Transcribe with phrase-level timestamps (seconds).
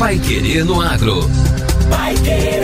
[0.00, 1.28] Pai Querer no Agro.
[1.90, 2.62] Pai Querer.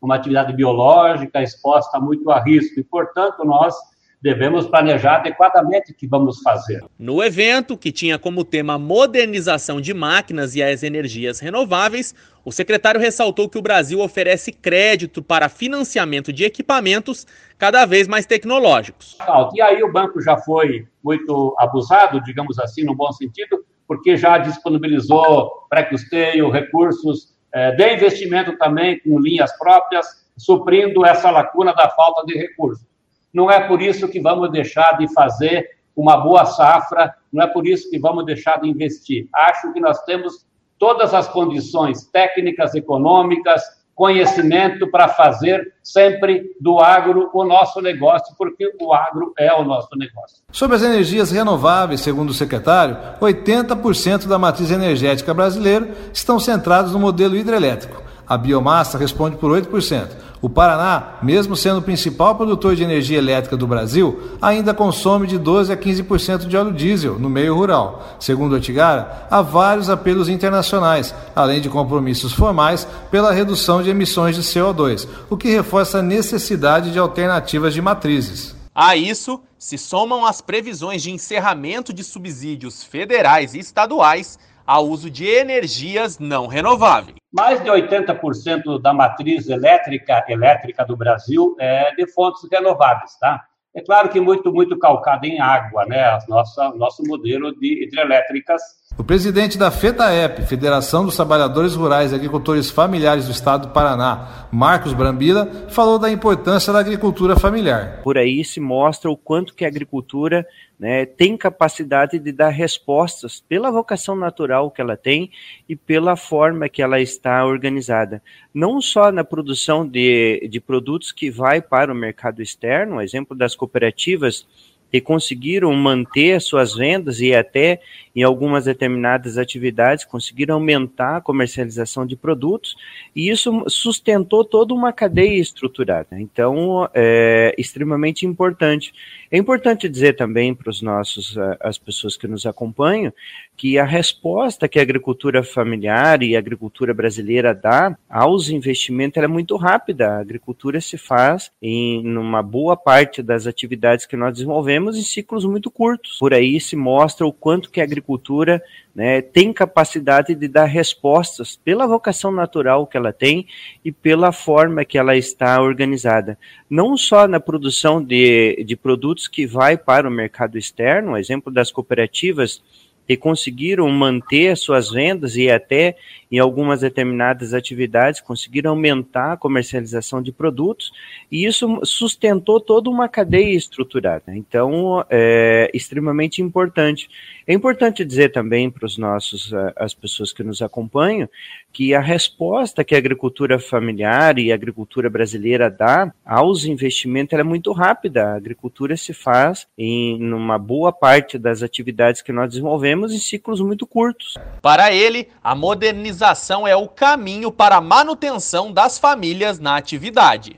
[0.00, 3.74] uma atividade biológica exposta muito a risco, e, portanto, nós
[4.20, 6.84] devemos planejar adequadamente o que vamos fazer.
[6.98, 13.00] No evento, que tinha como tema modernização de máquinas e as energias renováveis, o secretário
[13.00, 17.26] ressaltou que o Brasil oferece crédito para financiamento de equipamentos
[17.56, 19.16] cada vez mais tecnológicos.
[19.54, 24.36] E aí o banco já foi muito abusado, digamos assim, no bom sentido, porque já
[24.38, 32.24] disponibilizou pré-custeio, recursos eh, de investimento também com linhas próprias, suprindo essa lacuna da falta
[32.26, 32.86] de recursos.
[33.32, 37.66] Não é por isso que vamos deixar de fazer uma boa safra, não é por
[37.66, 39.28] isso que vamos deixar de investir.
[39.34, 40.46] Acho que nós temos
[40.78, 43.62] todas as condições técnicas, econômicas,
[43.98, 49.88] conhecimento para fazer sempre do agro o nosso negócio, porque o agro é o nosso
[49.96, 50.36] negócio.
[50.52, 57.00] Sobre as energias renováveis, segundo o secretário, 80% da matriz energética brasileira estão centrados no
[57.00, 58.00] modelo hidrelétrico.
[58.24, 60.27] A biomassa responde por 8%.
[60.40, 65.36] O Paraná, mesmo sendo o principal produtor de energia elétrica do Brasil, ainda consome de
[65.36, 68.06] 12 a 15% de óleo diesel no meio rural.
[68.20, 74.42] Segundo Otigara, há vários apelos internacionais, além de compromissos formais pela redução de emissões de
[74.42, 78.54] CO2, o que reforça a necessidade de alternativas de matrizes.
[78.72, 85.10] A isso se somam as previsões de encerramento de subsídios federais e estaduais ao uso
[85.10, 87.16] de energias não renováveis.
[87.32, 93.46] Mais de 80% da matriz elétrica elétrica do Brasil é de fontes renováveis, tá?
[93.74, 96.02] É claro que muito, muito calcado em água, né?
[96.02, 98.60] A nossa, nosso modelo de hidrelétricas.
[98.98, 104.48] O presidente da FETAEP, Federação dos Trabalhadores Rurais e Agricultores Familiares do Estado do Paraná,
[104.50, 108.00] Marcos Brambila, falou da importância da agricultura familiar.
[108.02, 110.44] Por aí se mostra o quanto que a agricultura
[110.76, 115.30] né, tem capacidade de dar respostas pela vocação natural que ela tem
[115.68, 118.20] e pela forma que ela está organizada.
[118.52, 123.54] Não só na produção de, de produtos que vai para o mercado externo, exemplo das
[123.54, 124.44] cooperativas
[124.90, 127.80] que conseguiram manter suas vendas e até
[128.16, 132.76] em algumas determinadas atividades conseguiram aumentar a comercialização de produtos
[133.14, 136.18] e isso sustentou toda uma cadeia estruturada.
[136.18, 138.92] Então, é extremamente importante.
[139.30, 143.12] É importante dizer também para os nossos, as pessoas que nos acompanham,
[143.56, 149.26] que a resposta que a agricultura familiar e a agricultura brasileira dá aos investimentos é
[149.26, 150.08] muito rápida.
[150.08, 155.44] A agricultura se faz em uma boa parte das atividades que nós desenvolvemos em ciclos
[155.44, 156.18] muito curtos.
[156.18, 158.62] Por aí se mostra o quanto que a agricultura
[158.94, 163.46] né, tem capacidade de dar respostas pela vocação natural que ela tem
[163.84, 166.38] e pela forma que ela está organizada.
[166.68, 171.70] Não só na produção de, de produtos que vai para o mercado externo, exemplo das
[171.70, 172.62] cooperativas
[173.08, 175.96] que conseguiram manter suas vendas e até
[176.30, 180.92] em algumas determinadas atividades conseguiram aumentar a comercialização de produtos
[181.32, 184.36] e isso sustentou toda uma cadeia estruturada.
[184.36, 187.08] Então, é extremamente importante.
[187.46, 191.30] É importante dizer também para os nossos, as pessoas que nos acompanham,
[191.72, 197.42] que a resposta que a agricultura familiar e a agricultura brasileira dá aos investimentos é
[197.42, 198.24] muito rápida.
[198.24, 203.60] A agricultura se faz em uma boa parte das atividades que nós desenvolvemos em ciclos
[203.60, 204.34] muito curtos.
[204.60, 210.56] Para ele, a modernização é o caminho para a manutenção das famílias na atividade.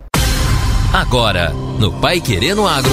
[0.92, 2.90] Agora, no Pai Querendo Agro.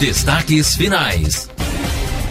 [0.00, 1.50] Destaques finais.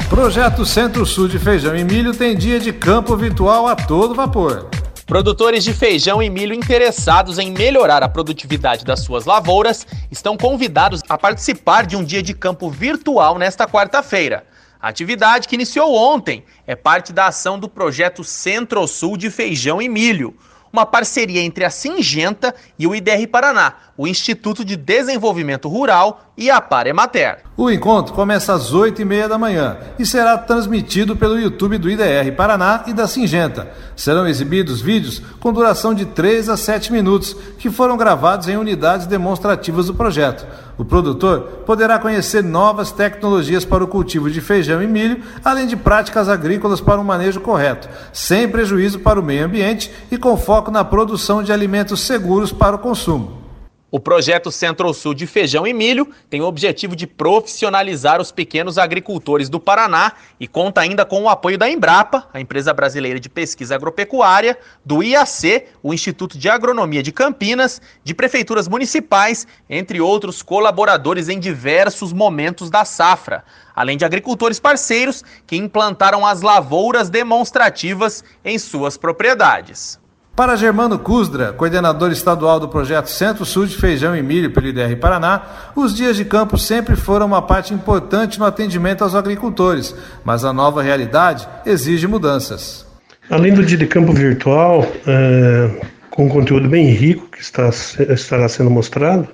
[0.09, 4.69] Projeto Centro-Sul de Feijão e Milho tem dia de campo virtual a todo vapor.
[5.05, 11.01] Produtores de feijão e milho interessados em melhorar a produtividade das suas lavouras estão convidados
[11.09, 14.45] a participar de um dia de campo virtual nesta quarta-feira.
[14.81, 19.89] A atividade que iniciou ontem é parte da ação do projeto Centro-Sul de Feijão e
[19.89, 20.35] Milho,
[20.71, 26.51] uma parceria entre a Singenta e o IDR Paraná, o Instituto de Desenvolvimento Rural e
[26.51, 27.39] a Paremater.
[27.57, 32.83] O encontro começa às 8h30 da manhã e será transmitido pelo YouTube do IDR Paraná
[32.85, 33.71] e da Singenta.
[33.95, 39.07] Serão exibidos vídeos com duração de 3 a 7 minutos, que foram gravados em unidades
[39.07, 40.45] demonstrativas do projeto.
[40.77, 45.75] O produtor poderá conhecer novas tecnologias para o cultivo de feijão e milho, além de
[45.75, 50.69] práticas agrícolas para um manejo correto, sem prejuízo para o meio ambiente e com foco
[50.69, 53.46] na produção de alimentos seguros para o consumo.
[53.89, 59.47] O projeto Centro-Sul de Feijão e Milho tem o objetivo de profissionalizar os pequenos agricultores
[59.47, 63.75] do Paraná e conta ainda com o apoio da Embrapa, a empresa brasileira de pesquisa
[63.75, 71.29] agropecuária, do IAC, o Instituto de Agronomia de Campinas, de prefeituras municipais, entre outros colaboradores
[71.29, 78.59] em diversos momentos da safra, além de agricultores parceiros que implantaram as lavouras demonstrativas em
[78.59, 79.97] suas propriedades.
[80.37, 85.71] Para Germano Cusdra, coordenador estadual do projeto Centro-Sul de Feijão e Milho pelo IDR Paraná,
[85.75, 90.53] os dias de campo sempre foram uma parte importante no atendimento aos agricultores, mas a
[90.53, 92.85] nova realidade exige mudanças.
[93.31, 95.71] Além do dia de campo virtual, é,
[96.11, 99.27] com conteúdo bem rico que está, estará sendo mostrado,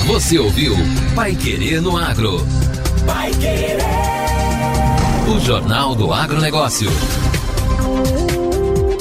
[0.06, 0.76] Você ouviu
[1.17, 2.47] Pai Querer no Agro.
[3.05, 3.79] Pai Querer.
[5.26, 6.88] O Jornal do Agronegócio.